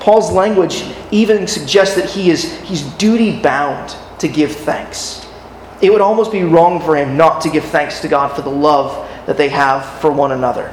[0.00, 5.26] Paul's language even suggests that he is he's duty bound to give thanks.
[5.80, 8.50] It would almost be wrong for him not to give thanks to God for the
[8.50, 10.72] love that they have for one another.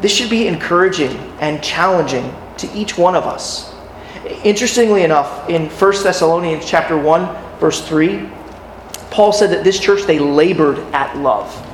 [0.00, 3.74] This should be encouraging and challenging to each one of us.
[4.44, 8.28] Interestingly enough, in 1 Thessalonians chapter 1, verse 3,
[9.10, 11.64] Paul said that this church they labored at love.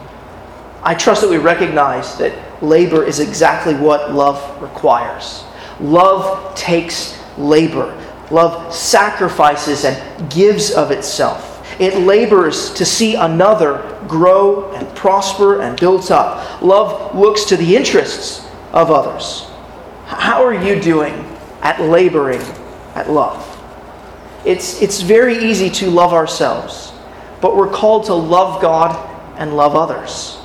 [0.83, 5.45] I trust that we recognize that labor is exactly what love requires.
[5.81, 7.99] Love takes labor.
[8.31, 11.54] Love sacrifices and gives of itself.
[11.79, 16.63] It labors to see another grow and prosper and builds up.
[16.63, 19.47] Love looks to the interests of others.
[20.07, 21.15] How are you doing
[21.63, 22.43] at laboring
[22.95, 23.51] at love?
[24.45, 26.93] It's, it's very easy to love ourselves,
[27.41, 30.39] but we're called to love God and love others.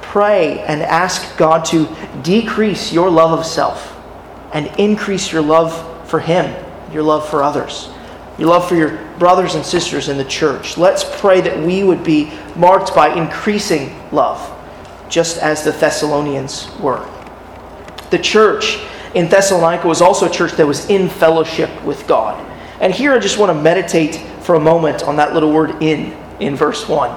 [0.00, 1.86] Pray and ask God to
[2.22, 3.94] decrease your love of self
[4.52, 6.54] and increase your love for Him,
[6.92, 7.90] your love for others,
[8.38, 10.76] your love for your brothers and sisters in the church.
[10.76, 14.52] Let's pray that we would be marked by increasing love,
[15.08, 17.08] just as the Thessalonians were.
[18.10, 18.78] The church
[19.14, 22.42] in Thessalonica was also a church that was in fellowship with God.
[22.80, 26.12] And here I just want to meditate for a moment on that little word in
[26.40, 27.10] in verse 1.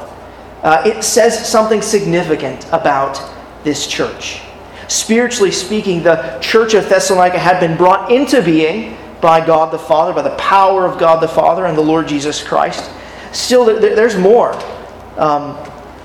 [0.64, 3.22] Uh, it says something significant about
[3.64, 4.42] this church.
[4.88, 10.14] Spiritually speaking, the church of Thessalonica had been brought into being by God the Father,
[10.14, 12.90] by the power of God the Father and the Lord Jesus Christ.
[13.32, 14.54] Still, there's more.
[15.18, 15.58] Um,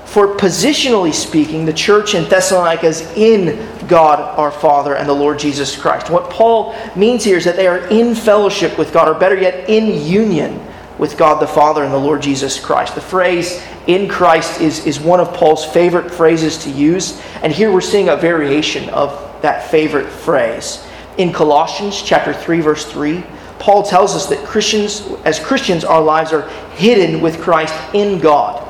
[0.05, 5.39] for positionally speaking, the church in Thessalonica is in God our Father and the Lord
[5.39, 6.09] Jesus Christ.
[6.09, 9.67] What Paul means here is that they are in fellowship with God, or better yet,
[9.69, 10.65] in union
[10.97, 12.95] with God the Father and the Lord Jesus Christ.
[12.95, 17.21] The phrase in Christ is, is one of Paul's favorite phrases to use.
[17.41, 20.85] And here we're seeing a variation of that favorite phrase.
[21.17, 23.23] In Colossians chapter 3, verse 3,
[23.59, 28.61] Paul tells us that Christians, as Christians, our lives are hidden with Christ in God.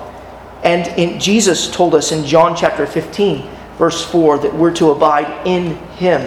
[0.63, 5.47] And in, Jesus told us in John chapter 15, verse 4, that we're to abide
[5.47, 6.21] in him.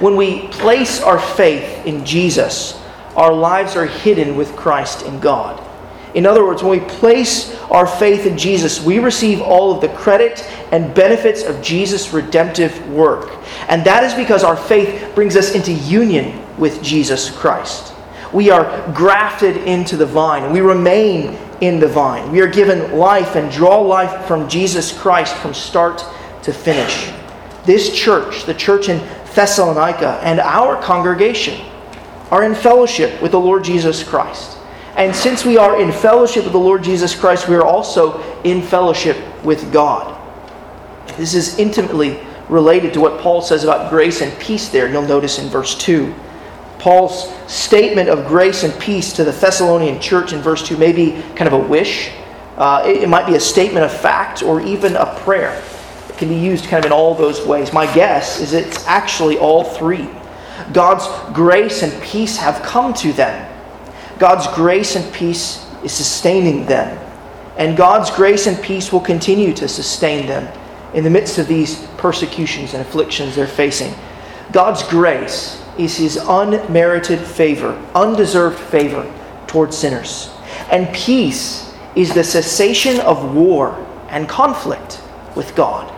[0.00, 2.80] When we place our faith in Jesus,
[3.16, 5.62] our lives are hidden with Christ in God.
[6.16, 9.88] In other words, when we place our faith in Jesus, we receive all of the
[9.90, 13.30] credit and benefits of Jesus' redemptive work.
[13.68, 17.92] And that is because our faith brings us into union with Jesus Christ.
[18.32, 22.32] We are grafted into the vine, we remain in the vine.
[22.32, 26.04] We are given life and draw life from Jesus Christ from start
[26.42, 27.10] to finish.
[27.64, 28.98] This church, the church in
[29.34, 31.60] Thessalonica, and our congregation
[32.30, 34.55] are in fellowship with the Lord Jesus Christ.
[34.96, 38.62] And since we are in fellowship with the Lord Jesus Christ, we are also in
[38.62, 40.14] fellowship with God.
[41.18, 42.18] This is intimately
[42.48, 44.88] related to what Paul says about grace and peace there.
[44.88, 46.14] You'll notice in verse 2.
[46.78, 51.22] Paul's statement of grace and peace to the Thessalonian church in verse 2 may be
[51.34, 52.10] kind of a wish.
[52.56, 55.62] Uh, it, it might be a statement of fact or even a prayer.
[56.08, 57.70] It can be used kind of in all those ways.
[57.70, 60.08] My guess is it's actually all three.
[60.72, 63.55] God's grace and peace have come to them
[64.18, 66.98] God's grace and peace is sustaining them.
[67.56, 70.46] And God's grace and peace will continue to sustain them
[70.94, 73.94] in the midst of these persecutions and afflictions they're facing.
[74.52, 79.10] God's grace is his unmerited favor, undeserved favor
[79.46, 80.30] towards sinners.
[80.70, 83.74] And peace is the cessation of war
[84.08, 85.02] and conflict.
[85.34, 85.92] with God.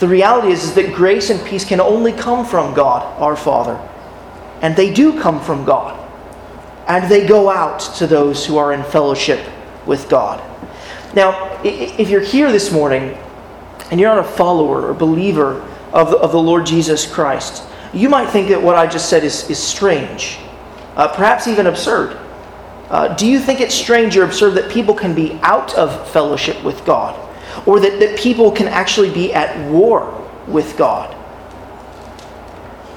[0.00, 3.76] The reality is, is that grace and peace can only come from God, our Father.
[4.60, 5.99] And they do come from God.
[6.90, 9.48] And they go out to those who are in fellowship
[9.86, 10.42] with God.
[11.14, 13.16] Now, if you're here this morning
[13.92, 15.60] and you're not a follower or believer
[15.92, 17.62] of the, of the Lord Jesus Christ,
[17.92, 20.40] you might think that what I just said is, is strange,
[20.96, 22.18] uh, perhaps even absurd.
[22.88, 26.60] Uh, do you think it's strange or absurd that people can be out of fellowship
[26.64, 27.14] with God?
[27.66, 31.16] Or that, that people can actually be at war with God?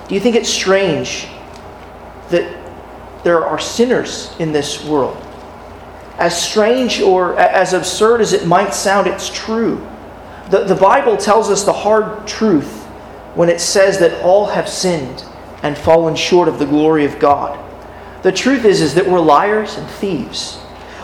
[0.08, 1.28] Do you think it's strange
[2.32, 2.63] that
[3.24, 5.18] there are sinners in this world?
[6.18, 9.86] As strange or as absurd as it might sound, it's true.
[10.50, 12.84] The, the Bible tells us the hard truth
[13.36, 15.26] when it says that all have sinned
[15.64, 17.60] and fallen short of the glory of God.
[18.22, 20.60] The truth is, is that we're liars and thieves.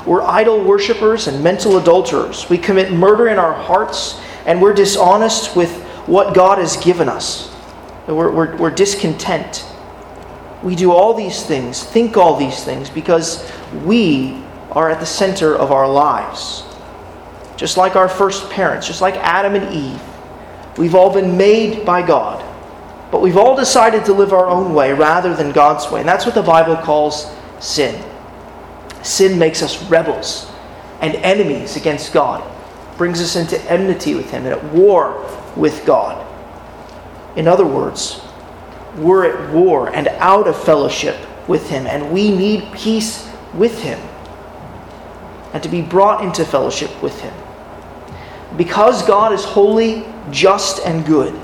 [0.06, 2.50] We're idol worshippers and mental adulterers.
[2.50, 7.54] We commit murder in our hearts, and we're dishonest with what God has given us.
[8.08, 9.66] We're, we're, we're discontent.
[10.64, 13.50] We do all these things, think all these things, because
[13.86, 16.64] we are at the center of our lives.
[17.56, 20.02] Just like our first parents, just like Adam and Eve,
[20.78, 22.46] we've all been made by God.
[23.12, 26.02] But we've all decided to live our own way rather than God's way.
[26.02, 27.30] And that's what the Bible calls
[27.60, 28.04] sin.
[29.02, 30.52] Sin makes us rebels
[31.02, 32.44] and enemies against God,
[32.98, 36.26] brings us into enmity with Him and at war with God.
[37.36, 38.22] In other words,
[38.98, 41.18] we're at war and out of fellowship
[41.48, 44.00] with Him, and we need peace with Him
[45.54, 47.34] and to be brought into fellowship with Him.
[48.58, 51.40] Because God is holy, just, and good,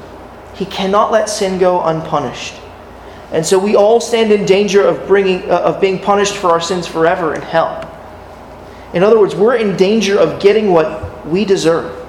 [0.55, 2.55] He cannot let sin go unpunished.
[3.31, 6.61] And so we all stand in danger of, bringing, uh, of being punished for our
[6.61, 7.81] sins forever in hell.
[8.93, 12.01] In other words, we're in danger of getting what we deserve.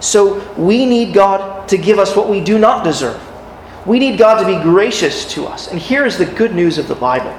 [0.00, 3.20] So we need God to give us what we do not deserve.
[3.86, 5.68] We need God to be gracious to us.
[5.68, 7.36] And here is the good news of the Bible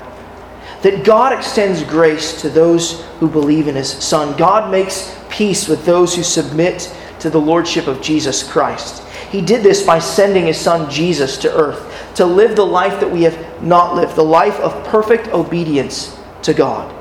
[0.83, 4.37] that God extends grace to those who believe in His Son.
[4.37, 9.01] God makes peace with those who submit to the Lordship of Jesus Christ.
[9.31, 13.09] He did this by sending His Son Jesus to earth to live the life that
[13.09, 16.93] we have not lived, the life of perfect obedience to God.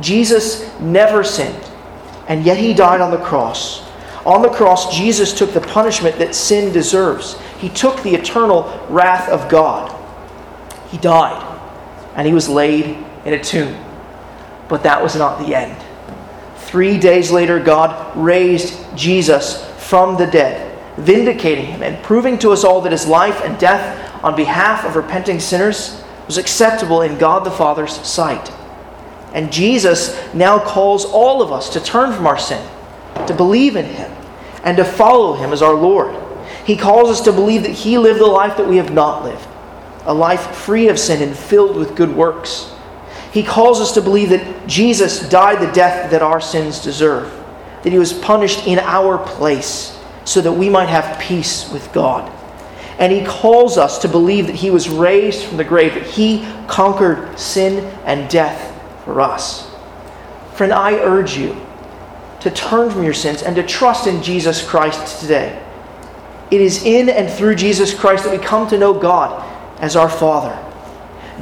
[0.00, 1.62] Jesus never sinned,
[2.28, 3.86] and yet He died on the cross.
[4.24, 7.38] On the cross, Jesus took the punishment that sin deserves.
[7.58, 9.92] He took the eternal wrath of God.
[10.90, 11.42] He died,
[12.14, 12.84] and He was laid
[13.24, 13.82] in a tomb.
[14.68, 15.76] But that was not the end.
[16.56, 22.64] Three days later, God raised Jesus from the dead, vindicating him and proving to us
[22.64, 27.44] all that his life and death on behalf of repenting sinners was acceptable in God
[27.44, 28.52] the Father's sight.
[29.32, 32.66] And Jesus now calls all of us to turn from our sin,
[33.26, 34.10] to believe in him,
[34.64, 36.25] and to follow him as our Lord.
[36.66, 39.46] He calls us to believe that he lived the life that we have not lived,
[40.04, 42.72] a life free of sin and filled with good works.
[43.32, 47.32] He calls us to believe that Jesus died the death that our sins deserve,
[47.84, 52.32] that he was punished in our place so that we might have peace with God.
[52.98, 56.44] And he calls us to believe that he was raised from the grave, that he
[56.66, 59.70] conquered sin and death for us.
[60.54, 61.64] Friend, I urge you
[62.40, 65.62] to turn from your sins and to trust in Jesus Christ today.
[66.50, 69.42] It is in and through Jesus Christ that we come to know God
[69.80, 70.56] as our Father.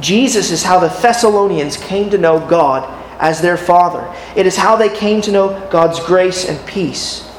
[0.01, 2.91] Jesus is how the Thessalonians came to know God
[3.21, 4.13] as their Father.
[4.37, 7.31] It is how they came to know God's grace and peace.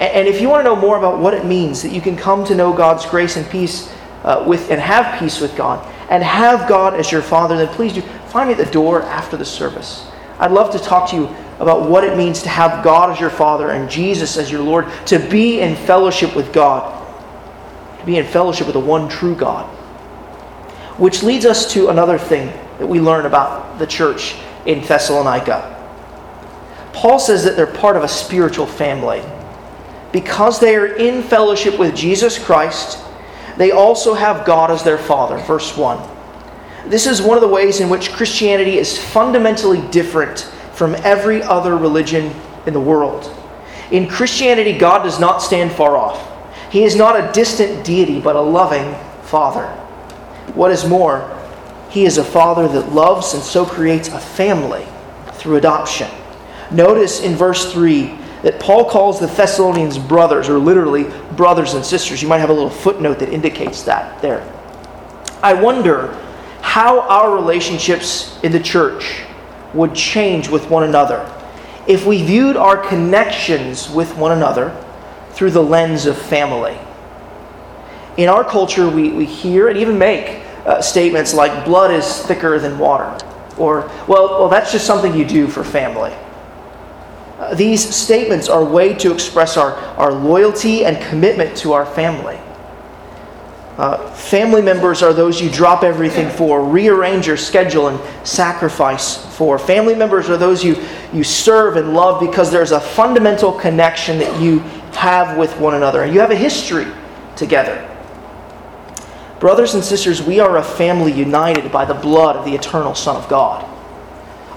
[0.00, 2.44] And if you want to know more about what it means that you can come
[2.46, 3.92] to know God's grace and peace
[4.24, 7.92] uh, with and have peace with God and have God as your Father, then please
[7.92, 10.06] do find me at the door after the service.
[10.38, 11.26] I'd love to talk to you
[11.60, 14.88] about what it means to have God as your Father and Jesus as your Lord,
[15.06, 17.01] to be in fellowship with God,
[18.04, 19.66] be in fellowship with the one true God.
[20.98, 22.46] Which leads us to another thing
[22.78, 24.36] that we learn about the church
[24.66, 25.68] in Thessalonica.
[26.92, 29.22] Paul says that they're part of a spiritual family.
[30.12, 32.98] Because they are in fellowship with Jesus Christ,
[33.56, 35.38] they also have God as their Father.
[35.38, 36.08] Verse 1.
[36.88, 40.40] This is one of the ways in which Christianity is fundamentally different
[40.74, 42.34] from every other religion
[42.66, 43.34] in the world.
[43.90, 46.31] In Christianity, God does not stand far off.
[46.72, 48.94] He is not a distant deity, but a loving
[49.24, 49.66] Father.
[50.54, 51.38] What is more,
[51.90, 54.86] He is a Father that loves and so creates a family
[55.34, 56.08] through adoption.
[56.70, 61.04] Notice in verse 3 that Paul calls the Thessalonians brothers, or literally
[61.36, 62.22] brothers and sisters.
[62.22, 64.40] You might have a little footnote that indicates that there.
[65.42, 66.14] I wonder
[66.62, 69.24] how our relationships in the church
[69.74, 71.28] would change with one another
[71.86, 74.74] if we viewed our connections with one another
[75.32, 76.78] through the lens of family.
[78.16, 82.58] In our culture, we, we hear and even make uh, statements like blood is thicker
[82.58, 83.18] than water,
[83.56, 86.12] or, well, well, that's just something you do for family.
[87.38, 91.84] Uh, these statements are a way to express our, our loyalty and commitment to our
[91.84, 92.38] family.
[93.78, 99.58] Uh, family members are those you drop everything for, rearrange your schedule, and sacrifice for.
[99.58, 100.76] Family members are those you,
[101.12, 104.62] you serve and love because there's a fundamental connection that you
[104.94, 106.04] have with one another.
[106.06, 106.86] You have a history
[107.36, 107.88] together.
[109.40, 113.16] Brothers and sisters, we are a family united by the blood of the eternal Son
[113.16, 113.68] of God.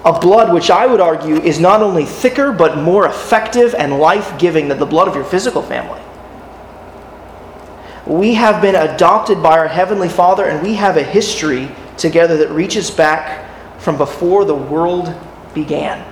[0.05, 4.37] A blood which I would argue is not only thicker, but more effective and life
[4.37, 5.99] giving than the blood of your physical family.
[8.05, 12.51] We have been adopted by our Heavenly Father, and we have a history together that
[12.51, 15.11] reaches back from before the world
[15.55, 16.05] began.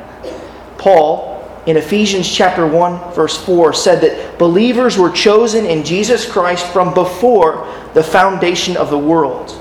[0.80, 1.33] Paul,
[1.66, 6.94] in Ephesians chapter 1 verse 4 said that believers were chosen in Jesus Christ from
[6.94, 9.60] before the foundation of the world.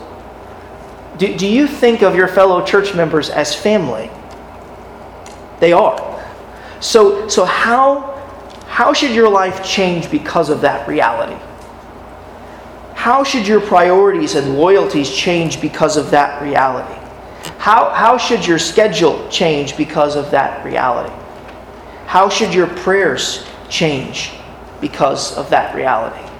[1.18, 4.10] Do, do you think of your fellow church members as family?
[5.60, 6.08] They are.
[6.80, 8.20] So, so how,
[8.66, 11.40] how should your life change because of that reality?
[12.94, 16.98] How should your priorities and loyalties change because of that reality?
[17.58, 21.14] How, how should your schedule change because of that reality?
[22.12, 24.32] How should your prayers change
[24.82, 26.30] because of that reality?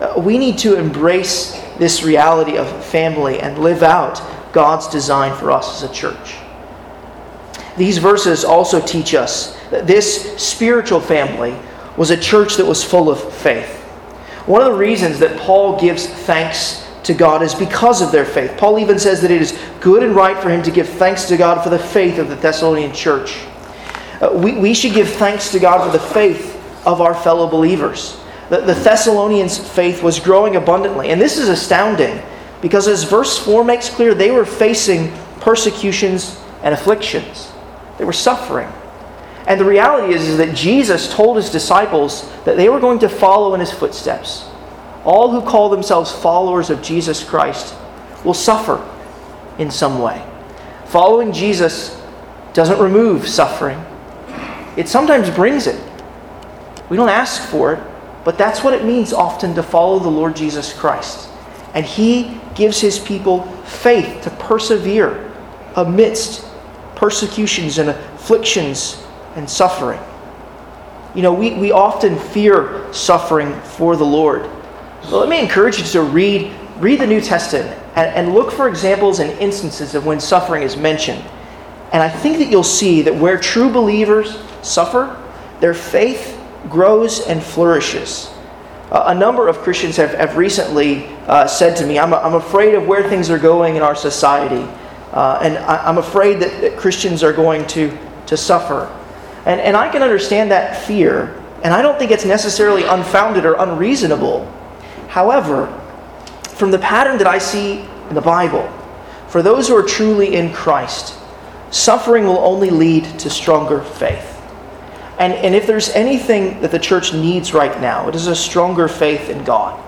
[0.00, 4.22] Uh, we need to embrace this reality of family and live out
[4.54, 6.36] God's design for us as a church.
[7.76, 11.54] These verses also teach us that this spiritual family
[11.98, 13.82] was a church that was full of faith.
[14.46, 18.56] One of the reasons that Paul gives thanks to God is because of their faith.
[18.56, 21.36] Paul even says that it is good and right for him to give thanks to
[21.36, 23.46] God for the faith of the Thessalonian church.
[24.20, 26.54] Uh, we, we should give thanks to God for the faith
[26.86, 28.18] of our fellow believers.
[28.48, 31.10] The, the Thessalonians' faith was growing abundantly.
[31.10, 32.22] And this is astounding
[32.62, 37.52] because, as verse 4 makes clear, they were facing persecutions and afflictions,
[37.98, 38.68] they were suffering.
[39.46, 43.08] And the reality is, is that Jesus told his disciples that they were going to
[43.08, 44.44] follow in his footsteps.
[45.04, 47.76] All who call themselves followers of Jesus Christ
[48.24, 48.84] will suffer
[49.58, 50.24] in some way.
[50.86, 52.00] Following Jesus
[52.54, 53.84] doesn't remove suffering,
[54.76, 55.80] it sometimes brings it.
[56.88, 57.82] We don't ask for it,
[58.24, 61.28] but that's what it means often to follow the Lord Jesus Christ.
[61.74, 65.32] And He gives His people faith to persevere
[65.76, 66.46] amidst
[66.94, 69.02] persecutions and afflictions
[69.34, 70.00] and suffering.
[71.14, 74.50] You know, we, we often fear suffering for the Lord.
[75.02, 78.68] But let me encourage you to read, read the New Testament and, and look for
[78.68, 81.22] examples and instances of when suffering is mentioned.
[81.92, 84.36] And I think that you'll see that where true believers
[84.66, 85.22] suffer,
[85.60, 88.30] their faith grows and flourishes.
[88.90, 92.74] Uh, a number of Christians have, have recently uh, said to me, I'm, I'm afraid
[92.74, 94.62] of where things are going in our society.
[95.12, 97.96] Uh, and I, am afraid that, that Christians are going to,
[98.26, 98.84] to suffer.
[99.44, 103.54] And, and I can understand that fear, and I don't think it's necessarily unfounded or
[103.54, 104.44] unreasonable.
[105.08, 105.66] However,
[106.42, 108.70] from the pattern that I see in the Bible,
[109.28, 111.18] for those who are truly in Christ,
[111.70, 114.35] suffering will only lead to stronger faith.
[115.18, 118.88] And, and if there's anything that the church needs right now, it is a stronger
[118.88, 119.82] faith in God.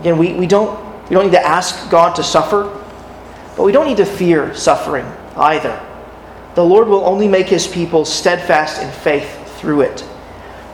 [0.00, 2.64] Again, we, we, don't, we don't need to ask God to suffer,
[3.56, 5.04] but we don't need to fear suffering
[5.36, 5.80] either
[6.54, 10.04] the Lord will only make his people steadfast in faith through it.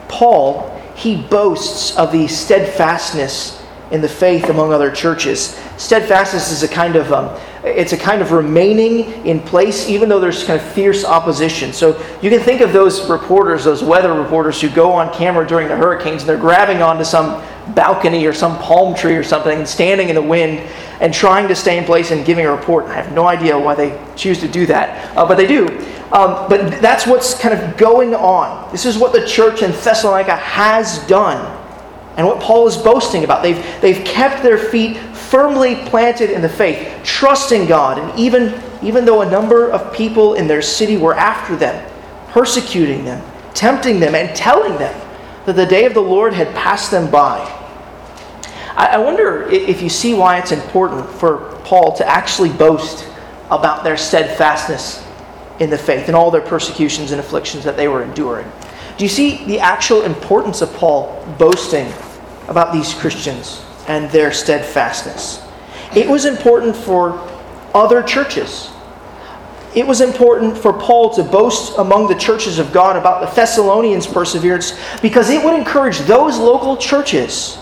[0.09, 5.59] Paul, he boasts of the steadfastness in the faith among other churches.
[5.76, 7.39] Steadfastness is a kind of um,
[7.69, 11.73] it's a kind of remaining in place even though there's kind of fierce opposition.
[11.73, 15.69] So you can think of those reporters, those weather reporters who go on camera during
[15.69, 17.43] the hurricanes and they're grabbing onto some
[17.75, 20.61] balcony or some palm tree or something and standing in the wind
[21.01, 22.87] and trying to stay in place and giving a report.
[22.87, 25.66] I have no idea why they choose to do that, uh, but they do.
[26.11, 28.73] Um, but that's what's kind of going on.
[28.73, 31.57] This is what the church in Thessalonica has done
[32.16, 33.43] and what Paul is boasting about.
[33.43, 34.97] They've, they've kept their feet
[35.31, 37.99] firmly planted in the faith, trusting God.
[37.99, 41.87] And even, even though a number of people in their city were after them,
[42.29, 43.24] persecuting them,
[43.55, 44.99] tempting them, and telling them
[45.45, 47.39] that the day of the Lord had passed them by.
[48.74, 53.07] I, I wonder if you see why it's important for Paul to actually boast
[53.51, 55.05] about their steadfastness
[55.59, 58.51] in the faith and all their persecutions and afflictions that they were enduring.
[58.97, 61.93] Do you see the actual importance of Paul boasting
[62.49, 65.43] about these Christians and their steadfastness?
[65.97, 67.18] It was important for
[67.74, 68.70] other churches.
[69.74, 74.07] it was important for Paul to boast among the churches of God about the Thessalonians'
[74.07, 77.59] perseverance because it would encourage those local churches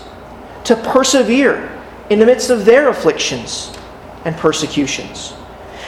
[0.63, 1.69] to persevere
[2.09, 3.77] in the midst of their afflictions
[4.25, 5.33] and persecutions.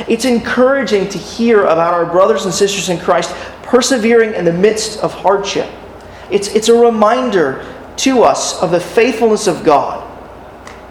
[0.08, 3.34] It's encouraging to hear about our brothers and sisters in Christ
[3.64, 5.70] persevering in the midst of hardship.
[6.32, 7.66] It's, it's a reminder
[7.98, 9.99] to us of the faithfulness of God.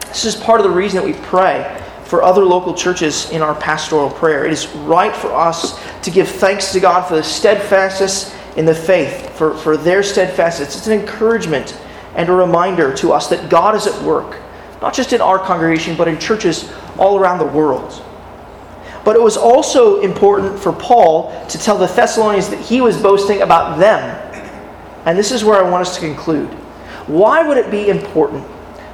[0.08, 3.54] This is part of the reason that we pray for other local churches in our
[3.54, 4.46] pastoral prayer.
[4.46, 8.74] It is right for us to give thanks to God for the steadfastness in the
[8.74, 10.74] faith, for, for their steadfastness.
[10.76, 11.78] It's an encouragement
[12.14, 14.40] and a reminder to us that God is at work,
[14.80, 18.02] not just in our congregation, but in churches all around the world.
[19.04, 23.42] But it was also important for Paul to tell the Thessalonians that he was boasting
[23.42, 24.00] about them.
[25.04, 26.48] And this is where I want us to conclude.
[27.06, 28.46] Why would it be important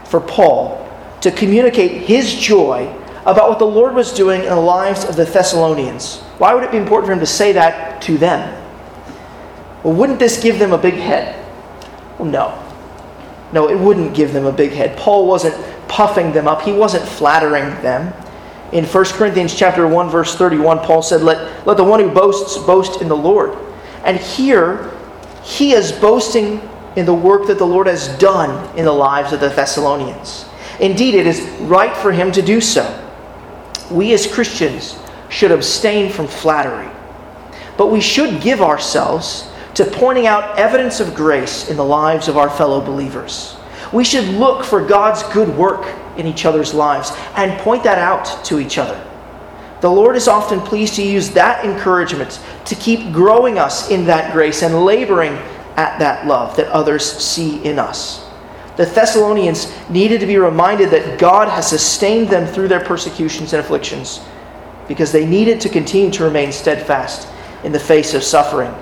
[0.05, 0.84] for Paul
[1.25, 2.87] to communicate his joy
[3.25, 6.21] about what the Lord was doing in the lives of the Thessalonians.
[6.37, 8.63] Why would it be important for him to say that to them?
[9.83, 11.43] Well, wouldn't this give them a big head?
[12.19, 12.61] Well, no.
[13.55, 14.99] No, it wouldn't give them a big head.
[14.99, 15.55] Paul wasn't
[15.89, 18.13] puffing them up, he wasn't flattering them.
[18.73, 22.59] In 1 Corinthians chapter 1 verse 31, Paul said, "Let let the one who boasts
[22.59, 23.57] boast in the Lord."
[24.05, 24.91] And here
[25.43, 26.61] he is boasting
[26.97, 30.47] in the work that the Lord has done in the lives of the Thessalonians.
[30.81, 33.01] Indeed, it is right for him to do so
[33.91, 34.99] we as Christians
[35.29, 36.91] should abstain from flattery.
[37.77, 42.37] But we should give ourselves to pointing out evidence of grace in the lives of
[42.37, 43.57] our fellow believers.
[43.93, 48.45] We should look for God's good work in each other's lives and point that out
[48.47, 49.01] to each other.
[49.81, 54.33] The Lord is often pleased to use that encouragement to keep growing us in that
[54.33, 55.35] grace and laboring
[55.77, 58.24] at that love that others see in us.
[58.77, 63.61] The Thessalonians needed to be reminded that God has sustained them through their persecutions and
[63.61, 64.21] afflictions
[64.89, 67.29] because they needed to continue to remain steadfast
[67.63, 68.75] in the face of suffering.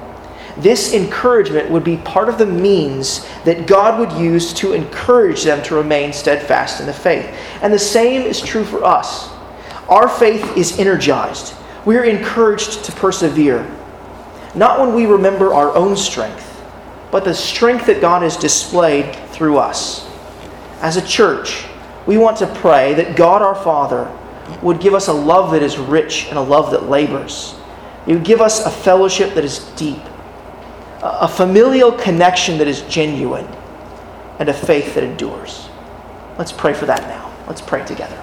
[0.59, 5.63] This encouragement would be part of the means that God would use to encourage them
[5.65, 7.27] to remain steadfast in the faith.
[7.63, 9.31] And the same is true for us.
[9.89, 11.55] Our faith is energized.
[11.85, 13.67] We are encouraged to persevere,
[14.55, 16.49] not when we remember our own strength,
[17.11, 20.09] but the strength that God has displayed through us.
[20.83, 21.65] As a church,
[22.07, 24.09] we want to pray that God our Father
[24.63, 27.57] would give us a love that is rich and a love that labors.
[28.07, 30.01] He would give us a fellowship that is deep,
[31.03, 33.49] a familial connection that is genuine,
[34.39, 35.69] and a faith that endures.
[36.39, 37.35] Let's pray for that now.
[37.49, 38.22] Let's pray together.